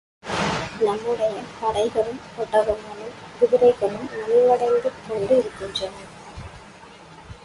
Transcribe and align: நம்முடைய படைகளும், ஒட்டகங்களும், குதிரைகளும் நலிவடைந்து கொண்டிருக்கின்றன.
நம்முடைய 0.79 1.41
படைகளும், 1.59 2.21
ஒட்டகங்களும், 2.37 3.13
குதிரைகளும் 3.39 4.09
நலிவடைந்து 4.15 4.91
கொண்டிருக்கின்றன. 5.07 5.95